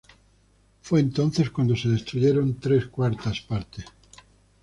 Fue 0.81 0.99
entonces 0.99 1.51
cuando 1.51 1.75
se 1.75 1.87
destruyeron 1.87 2.55
tres 2.59 2.87
cuartas 2.87 3.39
partes. 3.41 3.85